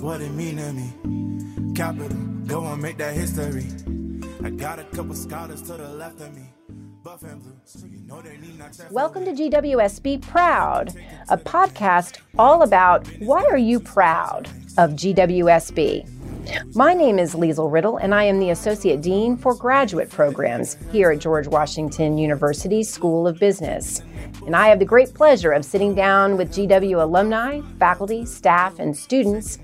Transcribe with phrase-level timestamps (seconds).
[0.00, 1.74] what it mean to me.
[1.74, 2.16] Capital,
[2.46, 3.66] go and make that history.
[4.42, 6.50] I got a couple scholars to the left of me.
[8.90, 10.94] Welcome to GWSB Proud,
[11.28, 14.48] a podcast all about why are you proud
[14.78, 16.74] of GWSB.
[16.74, 21.10] My name is Liesl Riddle, and I am the Associate Dean for Graduate Programs here
[21.10, 24.02] at George Washington University School of Business.
[24.46, 28.96] And I have the great pleasure of sitting down with GW alumni, faculty, staff, and
[28.96, 29.58] students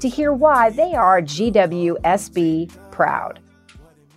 [0.00, 3.40] to hear why they are GWSB proud.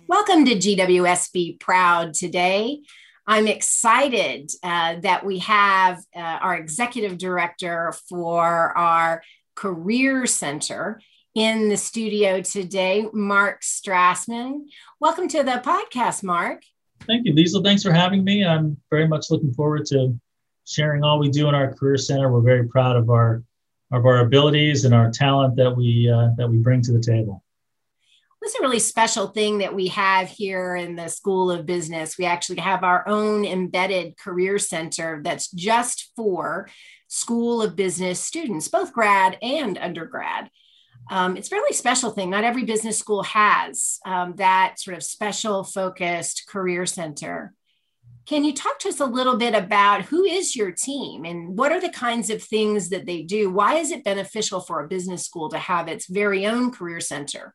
[0.08, 2.82] Welcome to GWSB Proud today.
[3.26, 9.22] I'm excited uh, that we have uh, our executive director for our
[9.54, 11.00] Career Center
[11.34, 14.64] in the studio today, Mark Strassman.
[15.00, 16.62] Welcome to the podcast, Mark.
[17.06, 17.64] Thank you, Liesl.
[17.64, 18.44] Thanks for having me.
[18.44, 20.18] I'm very much looking forward to
[20.64, 22.30] sharing all we do in our career center.
[22.30, 23.42] We're very proud of our
[23.92, 27.42] of our abilities and our talent that we uh, that we bring to the table.
[28.44, 32.18] It's a really special thing that we have here in the School of Business.
[32.18, 36.68] We actually have our own embedded career center that's just for
[37.06, 40.50] School of Business students, both grad and undergrad.
[41.10, 42.30] Um, it's a really special thing.
[42.30, 47.54] Not every business school has um, that sort of special focused career center.
[48.24, 51.72] Can you talk to us a little bit about who is your team and what
[51.72, 53.50] are the kinds of things that they do?
[53.50, 57.54] Why is it beneficial for a business school to have its very own career center?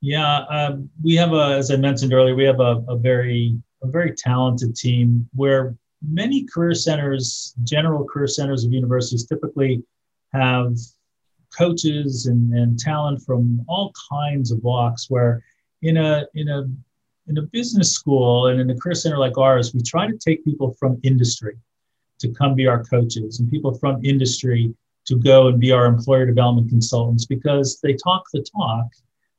[0.00, 3.86] Yeah, um, we have a, as I mentioned earlier, we have a, a very a
[3.88, 5.74] very talented team where
[6.06, 9.82] many career centers, general career centers of universities, typically
[10.32, 10.76] have
[11.56, 15.42] coaches and, and talent from all kinds of walks where
[15.82, 16.68] in a in a
[17.28, 20.44] in a business school and in a career center like ours we try to take
[20.44, 21.56] people from industry
[22.18, 24.72] to come be our coaches and people from industry
[25.06, 28.86] to go and be our employer development consultants because they talk the talk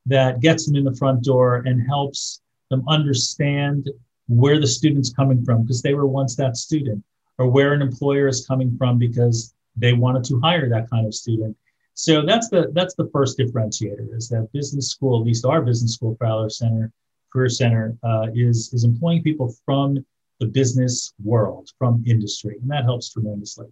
[0.06, 3.90] that gets them in the front door and helps them understand
[4.28, 7.04] where the student's coming from because they were once that student
[7.38, 11.14] or where an employer is coming from because they wanted to hire that kind of
[11.14, 11.56] student
[11.98, 15.96] so that's the that's the first differentiator is that business school, at least our business
[15.96, 16.92] school, Fowler Center,
[17.34, 20.06] Career Center, uh, is is employing people from
[20.40, 23.66] the business world, from industry, and that helps tremendously.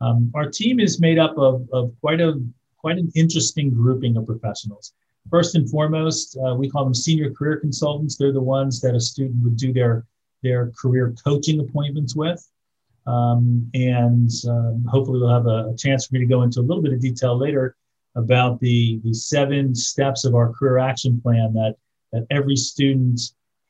[0.00, 2.42] Um, our team is made up of, of quite a
[2.78, 4.92] quite an interesting grouping of professionals.
[5.30, 8.16] First and foremost, uh, we call them senior career consultants.
[8.16, 10.04] They're the ones that a student would do their
[10.42, 12.44] their career coaching appointments with.
[13.08, 16.82] Um, and um, hopefully we'll have a, chance for me to go into a little
[16.82, 17.74] bit of detail later
[18.16, 21.76] about the, the seven steps of our career action plan that,
[22.12, 23.20] that every student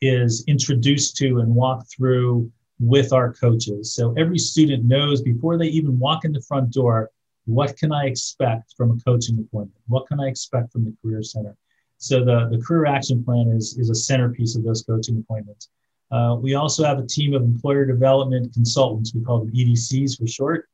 [0.00, 2.50] is introduced to and walked through
[2.80, 3.94] with our coaches.
[3.94, 7.10] So every student knows before they even walk in the front door,
[7.46, 9.82] what can I expect from a coaching appointment?
[9.86, 11.56] What can I expect from the Career Center?
[11.98, 15.68] So the, the career action plan is, is a centerpiece of those coaching appointments.
[16.10, 19.14] Uh, we also have a team of employer development consultants.
[19.14, 20.68] We call them EDCs for short.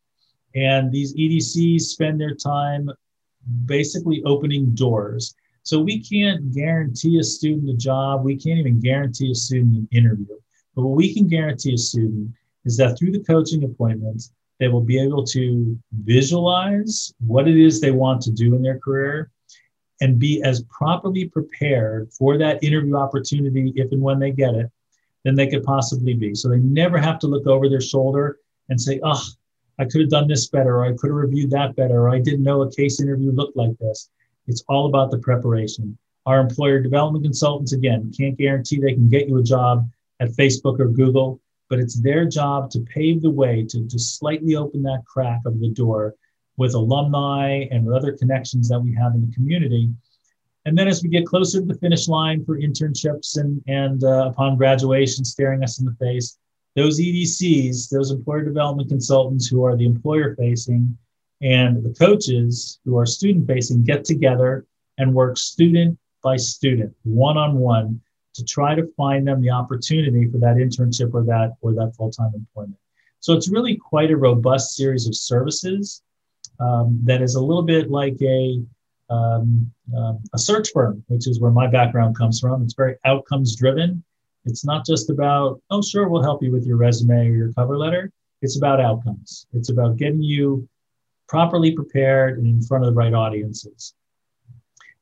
[0.54, 2.90] And these EDCs spend their time
[3.66, 5.34] basically opening doors.
[5.64, 8.22] So we can't guarantee a student a job.
[8.24, 10.36] We can't even guarantee a student an interview.
[10.76, 12.30] But what we can guarantee a student
[12.64, 17.80] is that through the coaching appointments, they will be able to visualize what it is
[17.80, 19.30] they want to do in their career
[20.00, 24.70] and be as properly prepared for that interview opportunity if and when they get it
[25.24, 26.34] than they could possibly be.
[26.34, 29.22] So they never have to look over their shoulder and say, oh,
[29.78, 32.20] I could have done this better, or I could have reviewed that better, or I
[32.20, 34.10] didn't know a case interview looked like this.
[34.46, 35.98] It's all about the preparation.
[36.26, 39.88] Our employer development consultants, again, can't guarantee they can get you a job
[40.20, 44.54] at Facebook or Google, but it's their job to pave the way to, to slightly
[44.54, 46.14] open that crack of the door
[46.56, 49.88] with alumni and with other connections that we have in the community
[50.66, 54.30] and then as we get closer to the finish line for internships and, and uh,
[54.30, 56.38] upon graduation, staring us in the face,
[56.74, 60.96] those EDCs, those employer development consultants who are the employer facing,
[61.42, 64.66] and the coaches who are student facing get together
[64.98, 68.00] and work student by student, one on one,
[68.34, 72.10] to try to find them the opportunity for that internship or that or that full
[72.10, 72.78] time employment.
[73.20, 76.02] So it's really quite a robust series of services
[76.58, 78.60] um, that is a little bit like a
[79.10, 82.62] um, uh, a search firm, which is where my background comes from.
[82.62, 84.02] It's very outcomes driven.
[84.44, 87.78] It's not just about, oh, sure, we'll help you with your resume or your cover
[87.78, 88.12] letter.
[88.42, 89.46] It's about outcomes.
[89.52, 90.68] It's about getting you
[91.28, 93.94] properly prepared and in front of the right audiences.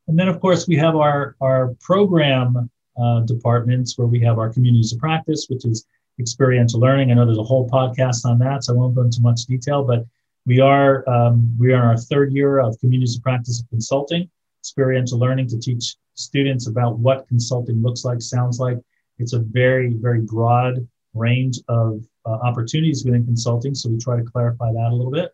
[0.08, 2.70] And then, of course, we have our, our program
[3.00, 5.86] uh, departments where we have our communities of practice, which is
[6.20, 7.10] experiential learning.
[7.10, 9.82] I know there's a whole podcast on that, so I won't go into much detail,
[9.82, 10.04] but
[10.44, 14.28] We are um, we are in our third year of communities of practice of consulting,
[14.60, 18.78] experiential learning to teach students about what consulting looks like, sounds like.
[19.18, 24.24] It's a very very broad range of uh, opportunities within consulting, so we try to
[24.24, 25.32] clarify that a little bit.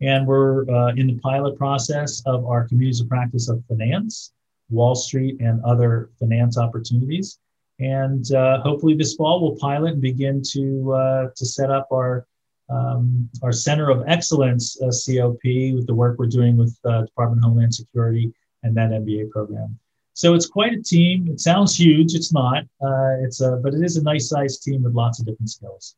[0.00, 4.32] And we're uh, in the pilot process of our communities of practice of finance,
[4.68, 7.38] Wall Street, and other finance opportunities.
[7.78, 12.26] And uh, hopefully this fall we'll pilot and begin to uh, to set up our
[12.70, 15.42] um, our Center of Excellence uh, COP
[15.74, 18.32] with the work we're doing with uh, Department of Homeland Security
[18.62, 19.78] and that MBA program.
[20.14, 21.28] So it's quite a team.
[21.28, 22.14] It sounds huge.
[22.14, 22.62] It's not.
[22.80, 25.96] Uh, it's a, but it is a nice sized team with lots of different skills.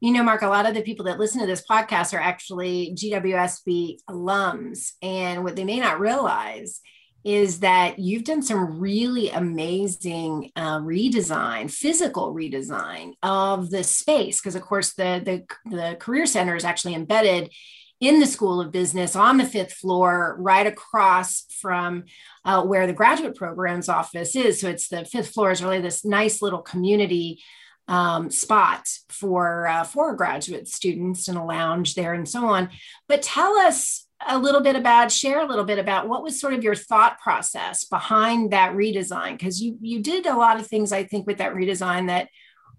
[0.00, 2.94] You know, Mark, a lot of the people that listen to this podcast are actually
[2.94, 4.92] GWSB alums.
[5.02, 6.80] And what they may not realize
[7.24, 14.40] is that you've done some really amazing uh, redesign, physical redesign of the space.
[14.40, 17.52] Because, of course, the, the, the Career Center is actually embedded
[18.00, 22.04] in the School of Business on the fifth floor, right across from
[22.44, 24.60] uh, where the graduate programs office is.
[24.60, 27.42] So, it's the fifth floor is really this nice little community
[27.88, 32.68] um, spot for uh, for graduate students and a lounge there and so on.
[33.08, 36.54] But tell us a little bit about share a little bit about what was sort
[36.54, 40.92] of your thought process behind that redesign because you you did a lot of things
[40.92, 42.28] I think with that redesign that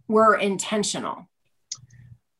[0.07, 1.30] were intentional.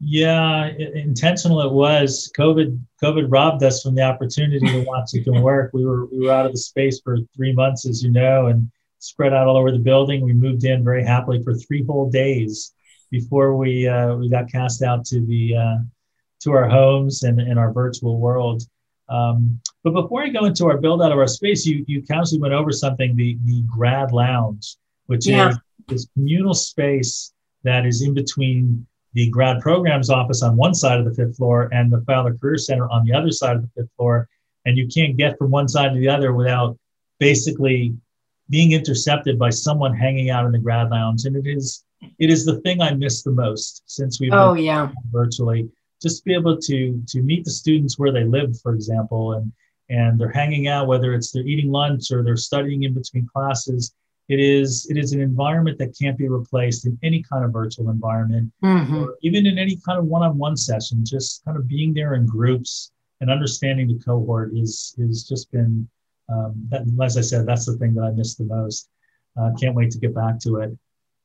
[0.02, 2.32] Yeah, intentional it was.
[2.38, 5.72] COVID COVID robbed us from the opportunity to watch it can work.
[5.74, 8.72] We were we were out of the space for three months, as you know, and
[9.00, 10.22] spread out all over the building.
[10.22, 12.74] We moved in very happily for three whole days
[13.12, 15.78] before we uh, we got cast out to the uh,
[16.42, 18.64] to our homes and in our virtual world.
[19.10, 22.40] Um, but before I go into our build out of our space, you you casually
[22.40, 24.76] went over something the the grad lounge,
[25.08, 25.50] which yeah.
[25.50, 25.58] is
[25.88, 27.34] this communal space
[27.64, 31.68] that is in between the grad programs office on one side of the fifth floor
[31.72, 34.30] and the Fowler Career Center on the other side of the fifth floor.
[34.66, 36.78] And you can't get from one side to the other without
[37.20, 37.96] basically
[38.50, 41.86] being intercepted by someone hanging out in the grad lounge and it is
[42.18, 45.70] it is the thing i miss the most since we've oh yeah virtually
[46.02, 49.52] just to be able to to meet the students where they live for example and
[49.90, 53.94] and they're hanging out whether it's they're eating lunch or they're studying in between classes
[54.28, 57.90] it is it is an environment that can't be replaced in any kind of virtual
[57.90, 58.98] environment mm-hmm.
[58.98, 62.92] or even in any kind of one-on-one session just kind of being there in groups
[63.22, 65.88] and understanding the cohort is is just been
[66.30, 68.90] um, that, as I said, that's the thing that I miss the most.
[69.40, 70.78] Uh, can't wait to get back to it.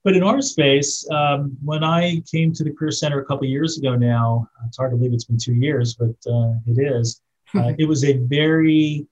[0.05, 3.79] But in our space, um, when I came to the Career Center a couple years
[3.79, 7.23] ago now, it's hard to believe it's been two years, but uh, it is.
[7.55, 9.07] Uh, it was a very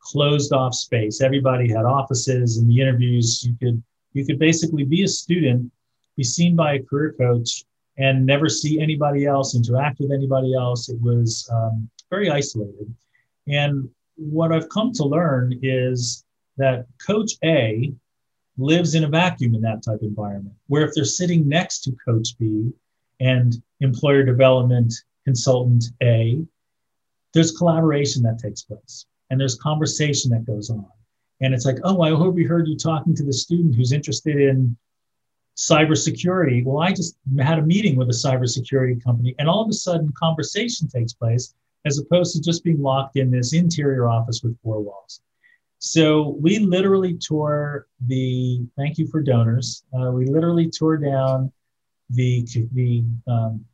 [0.00, 1.20] closed off space.
[1.20, 3.44] Everybody had offices and the interviews.
[3.44, 3.82] You could
[4.14, 5.70] you could basically be a student,
[6.16, 7.64] be seen by a career coach,
[7.98, 10.88] and never see anybody else, interact with anybody else.
[10.88, 12.92] It was um, very isolated.
[13.48, 16.24] And what I've come to learn is
[16.56, 17.92] that Coach A
[18.58, 21.96] lives in a vacuum in that type of environment, where if they're sitting next to
[22.04, 22.70] Coach B
[23.20, 24.92] and employer development
[25.24, 26.38] consultant A,
[27.34, 30.86] there's collaboration that takes place and there's conversation that goes on.
[31.40, 34.40] And it's like, oh, I hope we heard you talking to the student who's interested
[34.40, 34.76] in
[35.56, 36.64] cybersecurity.
[36.64, 40.12] Well, I just had a meeting with a cybersecurity company, and all of a sudden,
[40.12, 44.80] conversation takes place as opposed to just being locked in this interior office with four
[44.80, 45.20] walls.
[45.78, 51.52] So we literally tore the, thank you for donors, uh, we literally tore down
[52.10, 53.64] the, the, um,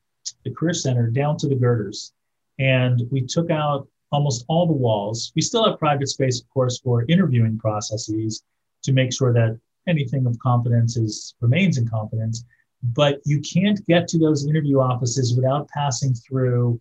[0.44, 2.12] the Career Center down to the girders.
[2.58, 5.32] And we took out almost all the walls.
[5.34, 8.44] We still have private space, of course, for interviewing processes
[8.82, 9.58] to make sure that
[9.88, 12.44] anything of confidence is remains in confidence.
[12.82, 16.80] But you can't get to those interview offices without passing through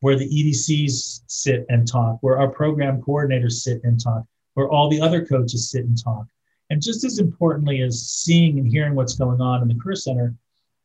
[0.00, 4.88] where the EDCs sit and talk, where our program coordinators sit and talk, where all
[4.88, 6.26] the other coaches sit and talk.
[6.70, 10.34] And just as importantly as seeing and hearing what's going on in the Career Center,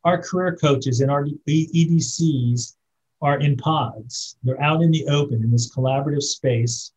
[0.04, 2.74] our career coaches and our EDCs
[3.22, 4.36] are in pods.
[4.42, 6.92] They're out in the open in this collaborative space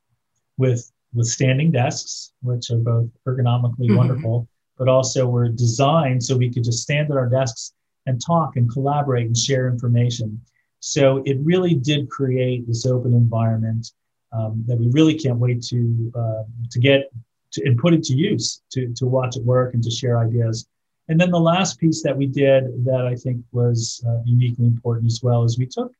[0.57, 3.95] with, with standing desks, which are both ergonomically mm-hmm.
[3.95, 4.47] wonderful,
[4.77, 7.73] but also were designed so we could just stand at our desks
[8.05, 10.41] and talk and collaborate and share information.
[10.79, 13.91] So it really did create this open environment
[14.31, 17.11] um, that we really can't wait to uh, to get
[17.51, 20.67] to, and put it to use to to watch it work and to share ideas.
[21.07, 25.07] And then the last piece that we did that I think was uh, uniquely important
[25.07, 25.91] as well is we took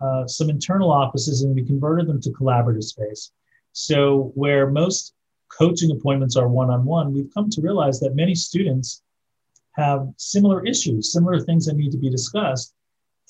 [0.00, 3.32] uh, some internal offices and we converted them to collaborative space.
[3.72, 5.14] So where most
[5.48, 9.02] coaching appointments are one-on-one, we've come to realize that many students
[9.72, 12.74] have similar issues, similar things that need to be discussed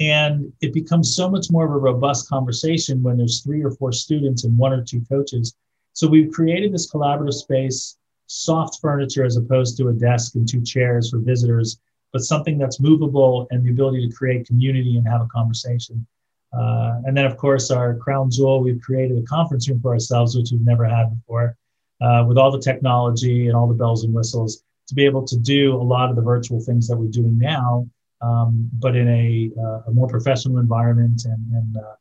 [0.01, 3.93] And it becomes so much more of a robust conversation when there's three or four
[3.93, 5.55] students and one or two coaches.
[5.93, 10.63] So we've created this collaborative space, soft furniture as opposed to a desk and two
[10.63, 11.81] chairs for visitors,
[12.13, 16.07] but something that's movable and the ability to create community and have a conversation.
[16.53, 20.37] Uh, and then, of course, our crown jewel, we've created a conference room for ourselves,
[20.37, 21.57] which we've never had before,
[22.01, 25.37] uh, with all the technology and all the bells and whistles to be able to
[25.37, 27.87] do a lot of the virtual things that we're doing now
[28.21, 31.95] um, but in a, uh, a, more professional environment and, and uh,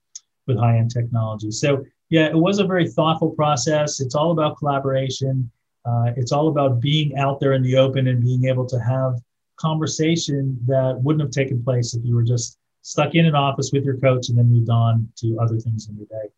[0.48, 1.52] with high end technology.
[1.52, 4.00] So, yeah, it was a very thoughtful process.
[4.00, 5.52] It's all about collaboration.
[5.86, 9.20] Uh, it's all about being out there in the open and being able to have
[9.58, 13.84] conversation that wouldn't have taken place if you were just stuck in an office with
[13.84, 16.30] your coach and then moved on to other things in your day.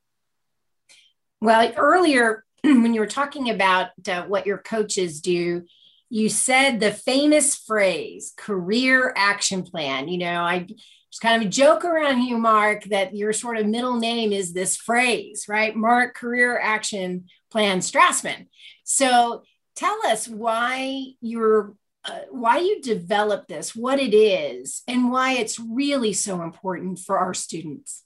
[1.41, 5.63] Well, earlier when you were talking about uh, what your coaches do,
[6.09, 10.07] you said the famous phrase career action plan.
[10.07, 10.67] You know, I
[11.11, 14.53] just kind of a joke around you, Mark, that your sort of middle name is
[14.53, 15.75] this phrase, right?
[15.75, 18.47] Mark Career Action Plan Strassman.
[18.83, 19.43] So
[19.75, 21.73] tell us why you're
[22.05, 27.17] uh, why you developed this, what it is, and why it's really so important for
[27.17, 28.03] our students.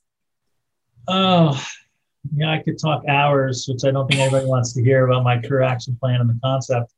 [1.07, 1.63] Oh,
[2.35, 5.37] yeah, I could talk hours, which I don't think anybody wants to hear about my
[5.37, 6.91] career action plan and the concept.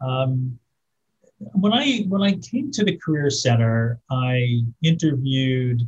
[0.00, 0.58] Um,
[1.38, 5.82] when I when I came to the Career Center, I interviewed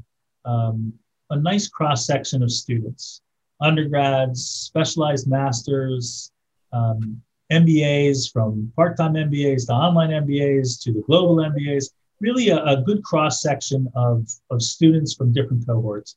[0.45, 0.93] um,
[1.31, 3.23] a nice cross section of students,
[3.61, 6.31] undergrads, specialized masters,
[6.73, 7.21] um,
[7.53, 11.91] MBAs, from part-time MBAs to online MBAs to the global MBAs.
[12.21, 16.17] Really, a, a good cross section of of students from different cohorts,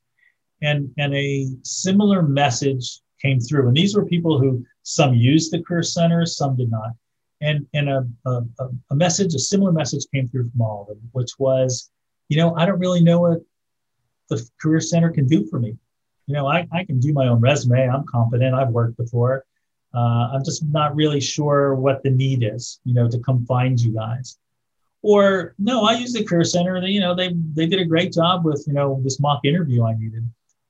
[0.62, 3.68] and and a similar message came through.
[3.68, 6.92] And these were people who some used the Career Center, some did not
[7.40, 8.42] and and a, a,
[8.90, 11.90] a message, a similar message came through from all of them, which was,
[12.28, 13.40] you know, I don't really know what
[14.28, 15.76] the career center can do for me.
[16.26, 17.88] You know, I, I can do my own resume.
[17.88, 18.54] I'm confident.
[18.54, 19.44] I've worked before.
[19.94, 23.78] Uh, I'm just not really sure what the need is, you know, to come find
[23.78, 24.38] you guys.
[25.02, 26.80] Or no, I use the career center.
[26.80, 29.84] They, you know, they they did a great job with you know this mock interview
[29.84, 30.24] I needed,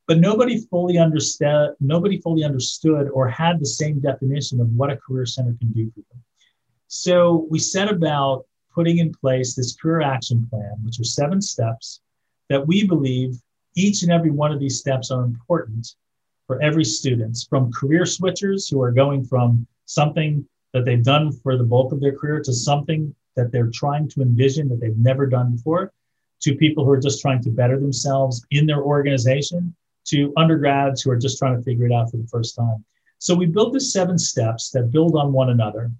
[0.08, 1.74] but nobody fully understood.
[1.80, 5.88] Nobody fully understood or had the same definition of what a career center can do
[5.94, 6.22] for them.
[6.88, 12.00] So we set about putting in place this career action plan, which are seven steps
[12.48, 13.36] that we believe
[13.76, 15.94] each and every one of these steps are important
[16.46, 21.56] for every student, from career switchers who are going from something that they've done for
[21.56, 25.26] the bulk of their career to something that they're trying to envision that they've never
[25.26, 25.92] done before,
[26.40, 29.74] to people who are just trying to better themselves in their organization,
[30.04, 32.84] to undergrads who are just trying to figure it out for the first time.
[33.18, 35.90] So we built the seven steps that build on one another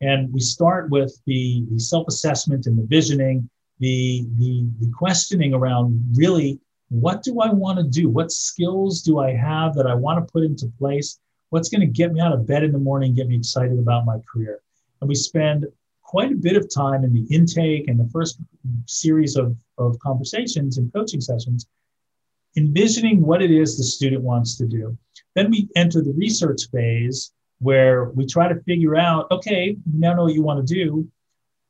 [0.00, 3.48] and we start with the, the self-assessment and the visioning,
[3.78, 8.08] the, the, the questioning around really what do I want to do?
[8.08, 11.18] What skills do I have that I want to put into place?
[11.50, 14.04] What's going to get me out of bed in the morning, get me excited about
[14.04, 14.60] my career?
[15.00, 15.66] And we spend
[16.02, 18.38] quite a bit of time in the intake and the first
[18.86, 21.66] series of, of conversations and coaching sessions
[22.56, 24.96] envisioning what it is the student wants to do.
[25.34, 30.24] Then we enter the research phase where we try to figure out okay, now know
[30.24, 31.08] what you want to do.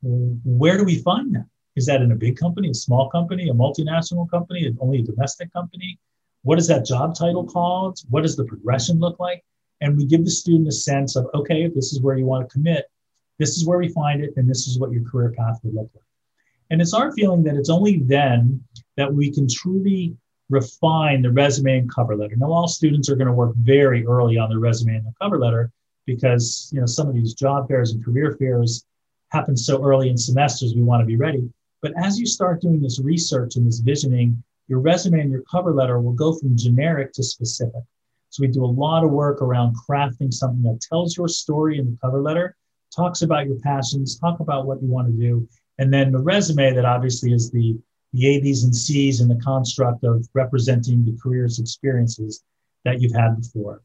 [0.03, 1.47] Where do we find that?
[1.77, 5.53] Is that in a big company, a small company, a multinational company, only a domestic
[5.53, 5.99] company?
[6.43, 7.99] What is that job title called?
[8.09, 9.45] What does the progression look like?
[9.81, 12.49] And we give the student a sense of okay, if this is where you want
[12.49, 12.87] to commit,
[13.39, 15.91] this is where we find it, and this is what your career path would look
[15.95, 16.05] like.
[16.71, 18.63] And it's our feeling that it's only then
[18.97, 20.17] that we can truly
[20.49, 22.37] refine the resume and cover letter.
[22.37, 25.39] Now, all students are going to work very early on their resume and their cover
[25.39, 25.71] letter
[26.07, 28.85] because you know some of these job fairs and career fairs
[29.31, 30.75] happen so early in semesters.
[30.75, 31.51] We want to be ready.
[31.83, 35.73] But as you start doing this research and this visioning, your resume and your cover
[35.73, 37.83] letter will go from generic to specific.
[38.31, 41.87] So we do a lot of work around crafting something that tells your story in
[41.87, 42.57] the cover letter,
[42.95, 45.49] talks about your passions, talk about what you want to do,
[45.79, 47.79] and then the resume that obviously is the
[48.13, 52.43] the A, B's, and C's in the construct of representing the careers experiences
[52.85, 53.83] that you've had before.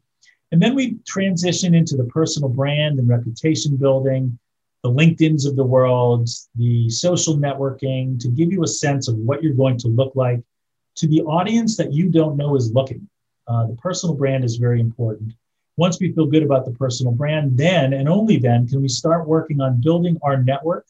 [0.52, 4.38] And then we transition into the personal brand and reputation building,
[4.84, 9.42] the LinkedIn's of the world, the social networking to give you a sense of what
[9.42, 10.42] you're going to look like
[10.96, 13.08] to the audience that you don't know is looking.
[13.48, 15.34] Uh, the personal brand is very important.
[15.78, 19.28] Once we feel good about the personal brand, then and only then can we start
[19.28, 20.86] working on building our network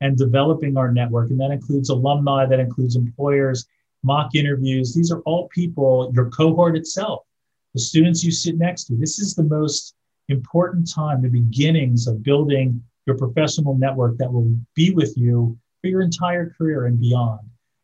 [0.00, 1.30] and developing our network.
[1.30, 3.66] And that includes alumni, that includes employers,
[4.02, 4.94] mock interviews.
[4.94, 7.24] These are all people, your cohort itself,
[7.74, 8.96] the students you sit next to.
[8.96, 9.94] This is the most
[10.28, 15.88] important time, the beginnings of building your professional network that will be with you for
[15.88, 17.40] your entire career and beyond.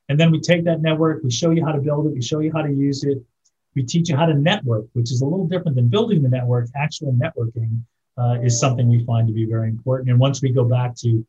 [0.08, 2.40] And then we take that network, we show you how to build it, we show
[2.40, 3.18] you how to use it,
[3.74, 6.68] we teach you how to network, which is a little different than building the network.
[6.74, 7.80] Actual networking
[8.16, 10.10] uh, is something we find to be very important.
[10.10, 11.24] And once we go back to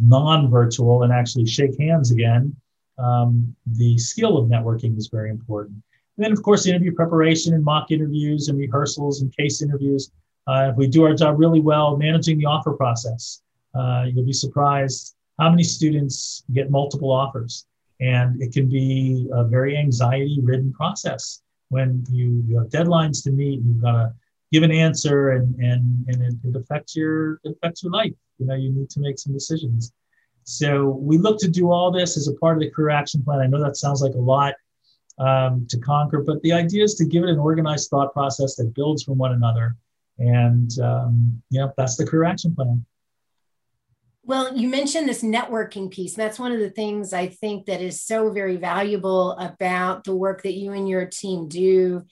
[0.00, 2.56] non-virtual and actually shake hands again,
[2.98, 5.82] um, the skill of networking is very important.
[6.20, 10.10] And then, of course, interview preparation and mock interviews and rehearsals and case interviews.
[10.46, 13.40] Uh, if we do our job really well, managing the offer process,
[13.74, 17.64] uh, you'll be surprised how many students get multiple offers.
[18.02, 23.30] And it can be a very anxiety ridden process when you, you have deadlines to
[23.30, 24.12] meet, you've got to
[24.52, 28.12] give an answer and, and, and it, it affects your, it affects your life.
[28.36, 29.94] You know, you need to make some decisions.
[30.44, 33.40] So we look to do all this as a part of the career action plan.
[33.40, 34.52] I know that sounds like a lot
[35.20, 38.74] um, to conquer, but the idea is to give it an organized thought process that
[38.74, 39.76] builds from one another.
[40.18, 42.84] And, um, know, that's the career action plan.
[44.22, 46.14] Well, you mentioned this networking piece.
[46.14, 50.42] That's one of the things I think that is so very valuable about the work
[50.42, 52.04] that you and your team do.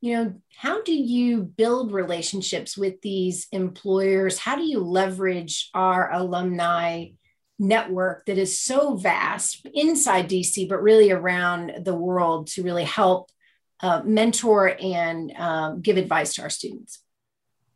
[0.00, 4.38] You know, how do you build relationships with these employers?
[4.38, 7.10] How do you leverage our alumni
[7.58, 13.30] network that is so vast inside DC, but really around the world to really help
[13.82, 17.00] uh, mentor and um, give advice to our students?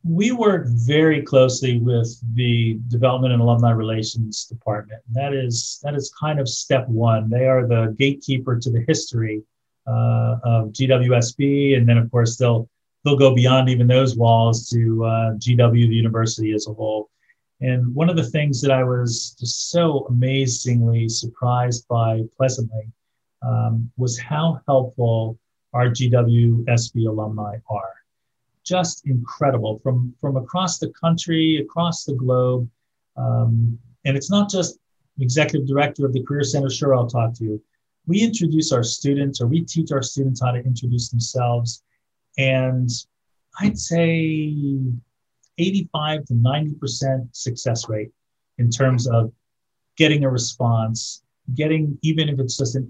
[0.04, 5.02] We work very closely with the Development and Alumni Relations Department.
[5.08, 7.28] And That is that is kind of step one.
[7.28, 9.42] They are the gatekeeper to the history
[9.86, 12.68] uh, of GWSB, and then of course they'll
[13.04, 17.10] they'll go beyond even those walls to uh, GW, the university as a whole.
[17.60, 22.92] And one of the things that I was just so amazingly surprised by pleasantly
[23.42, 25.38] um, was how helpful
[25.72, 27.94] our GWSB alumni are.
[28.64, 32.68] Just incredible from, from across the country, across the globe.
[33.16, 34.78] Um, and it's not just
[35.20, 37.62] executive director of the Career Center, sure, I'll talk to you.
[38.06, 41.82] We introduce our students or we teach our students how to introduce themselves.
[42.38, 42.90] And
[43.60, 44.52] I'd say
[45.58, 48.10] 85 to 90% success rate
[48.58, 49.32] in terms of
[49.96, 51.22] getting a response,
[51.54, 52.88] getting, even if it's just an,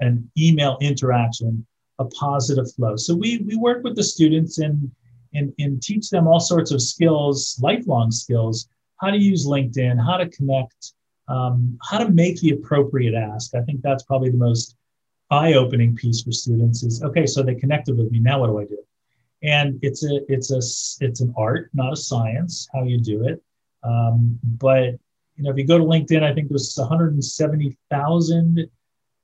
[0.00, 1.66] an email interaction,
[1.98, 2.96] a positive flow.
[2.96, 4.90] So we, we work with the students and,
[5.34, 8.68] and, and teach them all sorts of skills, lifelong skills,
[9.00, 10.92] how to use LinkedIn, how to connect,
[11.28, 13.54] um, how to make the appropriate ask.
[13.54, 14.76] I think that's probably the most
[15.30, 18.64] eye-opening piece for students is, okay, so they connected with me, now what do I
[18.64, 18.78] do?
[19.42, 20.58] And it's a it's a
[21.04, 23.42] it's an art not a science how you do it.
[23.84, 24.94] Um, but
[25.36, 28.68] you know if you go to linkedin i think there's 170000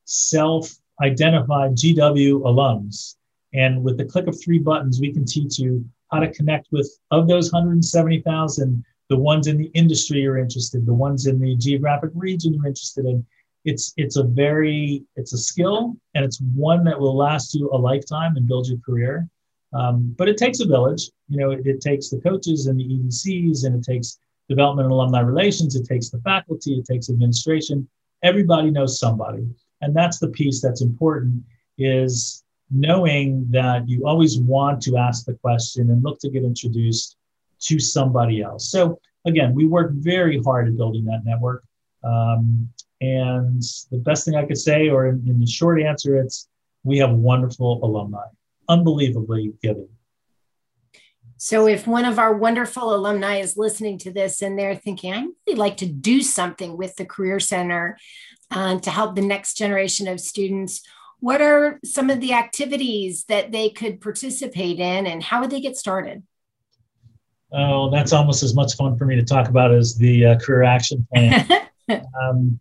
[0.04, 3.16] self-identified gw alums.
[3.52, 6.88] And with the click of three buttons we can teach you how to connect with
[7.10, 12.10] of those 170000 the ones in the industry you're interested the ones in the geographic
[12.14, 13.26] region you're interested in.
[13.64, 17.76] It's it's a very it's a skill and it's one that will last you a
[17.76, 19.28] lifetime and build your career
[19.74, 21.10] um, but it takes a village.
[21.28, 24.92] You know, it, it, takes the coaches and the EDCs, and it takes development and
[24.92, 25.74] alumni relations.
[25.74, 26.74] It takes the faculty.
[26.74, 27.88] It takes administration.
[28.22, 29.46] Everybody knows somebody,
[29.80, 31.42] and that's the piece that's important.
[31.76, 37.16] Is knowing that you always want to ask the question and look to get introduced
[37.60, 38.70] to somebody else.
[38.70, 41.64] So again, we work very hard at building that network.
[42.02, 42.68] Um,
[43.00, 46.48] and the best thing I could say, or in, in the short answer, it's
[46.84, 48.24] we have wonderful alumni
[48.68, 49.88] unbelievably giving.
[51.36, 55.26] So, if one of our wonderful alumni is listening to this and they're thinking, I'd
[55.46, 57.98] really like to do something with the Career Center
[58.50, 60.80] uh, to help the next generation of students,
[61.20, 65.60] what are some of the activities that they could participate in and how would they
[65.60, 66.22] get started?
[67.52, 70.64] Oh, that's almost as much fun for me to talk about as the uh, career
[70.64, 71.46] action plan.
[72.20, 72.58] um,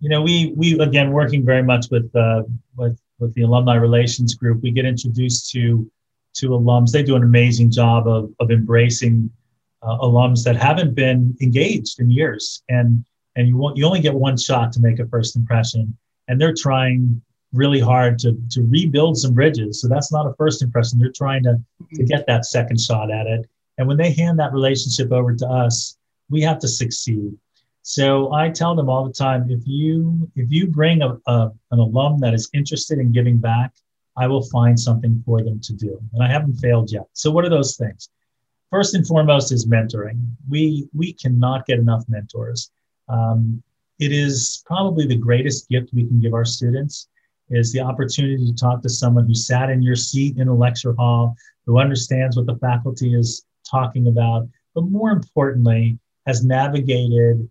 [0.00, 2.42] you know, we we again working very much with uh,
[2.76, 5.90] with with the alumni relations group, we get introduced to
[6.34, 6.90] to alums.
[6.90, 9.30] They do an amazing job of of embracing
[9.82, 13.04] uh, alums that haven't been engaged in years, and
[13.36, 15.96] and you won't, you only get one shot to make a first impression,
[16.28, 17.20] and they're trying
[17.52, 19.80] really hard to to rebuild some bridges.
[19.80, 20.98] So that's not a first impression.
[20.98, 21.60] They're trying to
[21.94, 25.46] to get that second shot at it, and when they hand that relationship over to
[25.46, 25.96] us,
[26.28, 27.32] we have to succeed.
[27.82, 31.78] So I tell them all the time, if you if you bring a, a, an
[31.78, 33.72] alum that is interested in giving back,
[34.16, 36.00] I will find something for them to do.
[36.12, 37.06] And I haven't failed yet.
[37.14, 38.10] So what are those things?
[38.70, 40.34] First and foremost is mentoring.
[40.48, 42.70] We we cannot get enough mentors.
[43.08, 43.62] Um,
[43.98, 47.08] it is probably the greatest gift we can give our students
[47.50, 50.94] is the opportunity to talk to someone who sat in your seat in a lecture
[50.94, 57.48] hall, who understands what the faculty is talking about, but more importantly, has navigated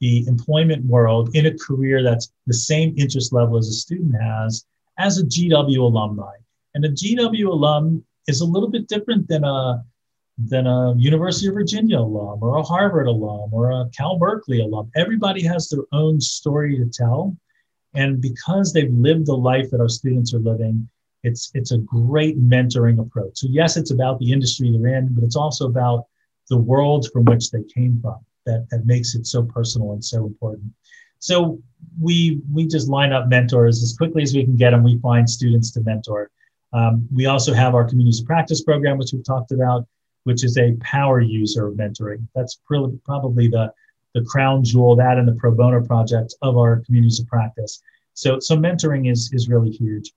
[0.00, 4.66] the employment world in a career that's the same interest level as a student has
[4.98, 6.32] as a GW alumni.
[6.74, 9.84] And a GW alum is a little bit different than a
[10.38, 14.90] than a University of Virginia alum or a Harvard alum or a Cal Berkeley alum.
[14.94, 17.34] Everybody has their own story to tell.
[17.94, 20.86] And because they've lived the life that our students are living,
[21.22, 23.38] it's it's a great mentoring approach.
[23.38, 26.04] So yes, it's about the industry they're in, but it's also about
[26.50, 30.26] the world from which they came from that, that makes it so personal and so
[30.26, 30.72] important.
[31.18, 31.58] So
[32.00, 34.82] we we just line up mentors as quickly as we can get them.
[34.82, 36.30] We find students to mentor.
[36.72, 39.86] Um, we also have our communities of practice program, which we've talked about,
[40.24, 42.26] which is a power user mentoring.
[42.34, 43.72] That's probably the
[44.14, 47.82] the crown jewel, that and the pro bono project of our communities of practice.
[48.14, 50.12] So so mentoring is is really huge.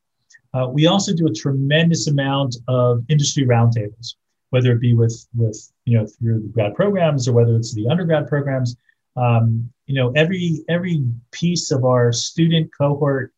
[0.53, 4.15] Uh, we also do a tremendous amount of industry roundtables
[4.49, 7.87] whether it be with with you know through the grad programs or whether it's the
[7.87, 8.75] undergrad programs.
[9.15, 13.33] Um, you know, every every piece of our student cohort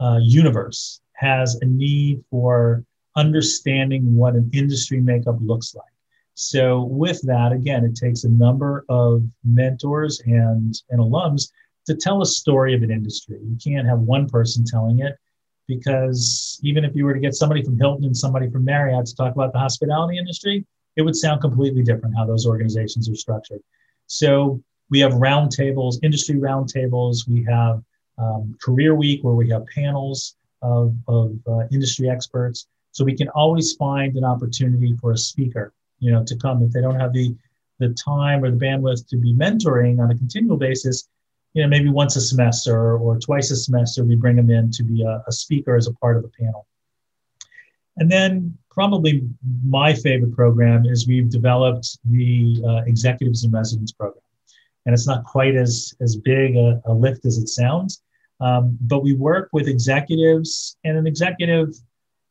[0.00, 2.84] uh, universe has a need for
[3.16, 5.84] understanding what an industry makeup looks like.
[6.34, 11.50] So with that, again, it takes a number of mentors and, and alums
[11.86, 13.38] to tell a story of an industry.
[13.42, 15.14] You can't have one person telling it
[15.68, 19.14] because even if you were to get somebody from Hilton and somebody from Marriott to
[19.14, 20.64] talk about the hospitality industry,
[20.96, 23.60] it would sound completely different how those organizations are structured.
[24.06, 27.28] So we have roundtables, industry roundtables.
[27.28, 27.82] We have
[28.18, 32.66] um, Career Week where we have panels of, of uh, industry experts.
[32.92, 36.72] So we can always find an opportunity for a speaker, you know, to come if
[36.72, 37.34] they don't have the
[37.78, 41.08] the time or the bandwidth to be mentoring on a continual basis
[41.54, 44.82] you know, maybe once a semester or twice a semester, we bring them in to
[44.82, 46.66] be a, a speaker as a part of the panel.
[47.98, 49.28] And then probably
[49.64, 54.22] my favorite program is we've developed the uh, executives in residence program.
[54.86, 58.02] And it's not quite as, as big a, a lift as it sounds,
[58.40, 61.68] um, but we work with executives, and an executive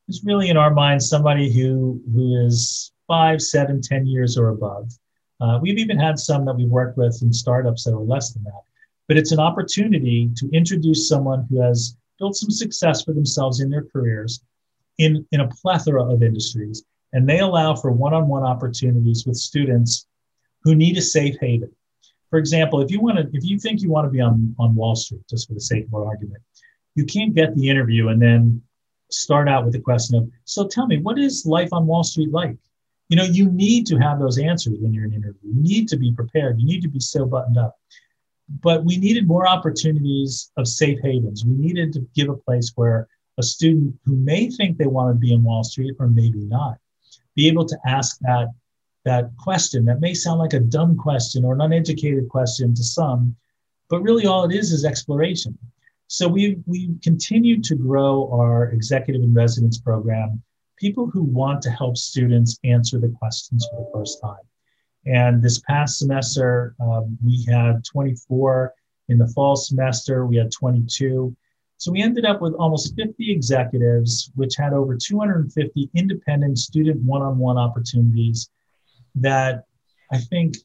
[0.10, 4.92] is really, in our minds, somebody who, who is five, seven, ten years or above.
[5.40, 8.44] Uh, we've even had some that we've worked with in startups that are less than
[8.44, 8.62] that
[9.12, 13.70] but it's an opportunity to introduce someone who has built some success for themselves in
[13.70, 14.42] their careers
[14.98, 16.84] in, in a plethora of industries.
[17.14, 20.08] And they allow for one on one opportunities with students
[20.64, 21.72] who need a safe haven.
[22.30, 24.76] For example, if you want to, if you think you want to be on, on
[24.76, 26.42] Wall Street, just for the sake of argument,
[26.96, 28.62] you can't get the interview and then
[29.10, 32.32] start out with the question of, so tell me, what is life on Wall Street
[32.32, 32.58] like?
[33.10, 35.52] You know, you need to have those answers when you're in an interview.
[35.54, 36.62] You need to be prepared.
[36.62, 37.76] You need to be so buttoned up
[38.60, 41.46] but we needed more opportunities of safe havens.
[41.46, 43.08] We needed to give a place where
[43.42, 46.78] a student who may think they want to be in Wall Street or maybe not,
[47.36, 48.48] be able to ask that,
[49.04, 53.36] that question that may sound like a dumb question or an uneducated question to some,
[53.90, 55.58] but really all it is is exploration.
[56.08, 60.44] So we we continue to grow our executive and residence program,
[60.78, 64.46] people who want to help students answer the questions for the first time.
[65.06, 68.74] And this past semester, um, we had 24.
[69.10, 71.36] In the fall semester, we had 22.
[71.82, 77.24] So we ended up with almost 50 executives, which had over 250 independent student one
[77.24, 78.52] on one opportunities
[79.16, 79.64] that
[80.12, 80.58] I think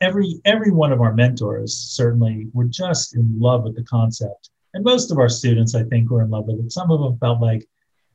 [0.00, 4.84] every every one of our mentors certainly were just in love with the concept and
[4.84, 7.40] most of our students i think were in love with it some of them felt
[7.40, 7.66] like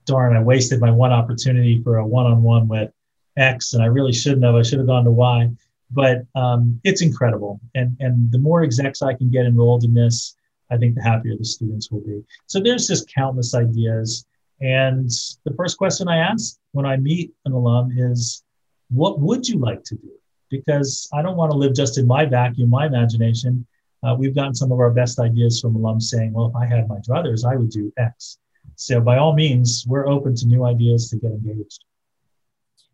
[0.06, 2.90] darn i wasted my one opportunity for a one-on-one with
[3.38, 4.56] X, and I really shouldn't have.
[4.56, 5.50] I should have gone to Y.
[5.92, 10.36] But um, it's incredible, and and the more execs I can get enrolled in this,
[10.72, 12.24] I think the happier the students will be.
[12.48, 14.26] So there's just countless ideas.
[14.62, 15.10] And
[15.44, 18.44] the first question I ask when I meet an alum is,
[18.90, 20.12] "What would you like to do?"
[20.50, 23.66] Because I don't want to live just in my vacuum, my imagination.
[24.04, 26.88] Uh, we've gotten some of our best ideas from alums saying, "Well, if I had
[26.88, 28.38] my druthers, I would do X."
[28.76, 31.84] So by all means, we're open to new ideas to get engaged.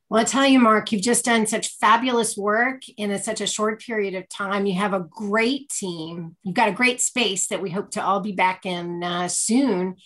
[0.09, 3.47] Well, I tell you, Mark, you've just done such fabulous work in a, such a
[3.47, 4.65] short period of time.
[4.65, 6.35] You have a great team.
[6.41, 9.97] You've got a great space that we hope to all be back in uh, soon.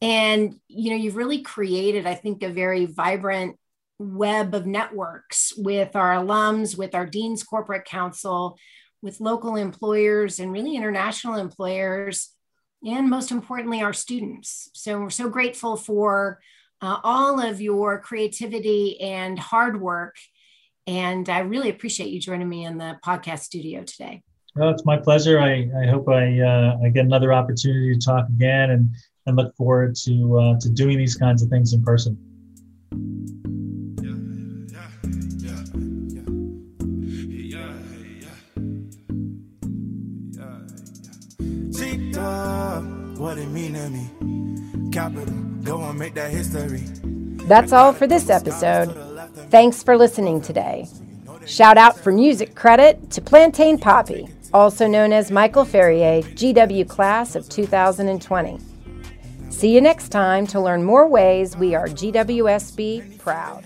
[0.00, 3.56] And you know, you've really created, I think, a very vibrant
[3.98, 8.56] web of networks with our alums, with our dean's corporate council,
[9.02, 12.30] with local employers, and really international employers,
[12.84, 14.70] and most importantly, our students.
[14.72, 16.40] So we're so grateful for
[16.82, 20.16] uh, all of your creativity and hard work.
[20.86, 24.22] And I really appreciate you joining me in the podcast studio today.
[24.56, 25.38] Well, it's my pleasure.
[25.38, 28.90] I, I hope I, uh, I get another opportunity to talk again and,
[29.26, 32.18] and look forward to, uh, to doing these kinds of things in person.
[43.18, 46.82] What it mean to me Capital, go and make that history.
[47.46, 48.88] That's all for this episode.
[49.50, 50.86] Thanks for listening today.
[51.46, 57.34] Shout out for music credit to Plantain Poppy, also known as Michael Ferrier, GW class
[57.34, 58.58] of 2020.
[59.48, 63.64] See you next time to learn more ways we are GWSB proud.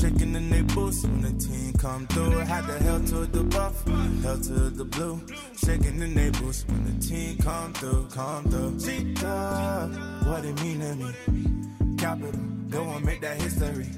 [0.00, 2.30] Shaking in they boots when the team come through.
[2.38, 3.86] Had the hell to the buff,
[4.22, 5.20] hell to the blue.
[5.58, 8.80] Shaking in they boots when the team come through, come through.
[8.80, 11.96] Cheetah, what it mean to me?
[11.98, 13.88] Capital, go and make that history.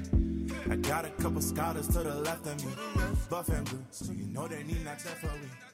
[0.69, 2.71] I got a couple scholars to the left of me,
[3.29, 5.72] buff and blue, so you know they need not me.